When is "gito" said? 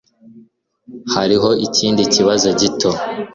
2.59-2.91